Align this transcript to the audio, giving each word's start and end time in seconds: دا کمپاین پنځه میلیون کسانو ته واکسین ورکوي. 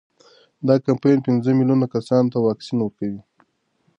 دا 0.67 0.75
کمپاین 0.87 1.19
پنځه 1.27 1.49
میلیون 1.57 1.81
کسانو 1.93 2.31
ته 2.33 2.37
واکسین 2.41 2.77
ورکوي. 2.81 3.21